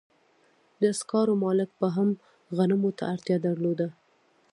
[0.81, 2.09] د سکارو مالک به هم
[2.57, 3.87] غنمو ته اړتیا درلوده